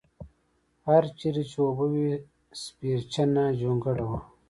[0.87, 2.09] هر چېرې چې اوبه وې
[2.61, 4.19] سپېرچنه جونګړه وه.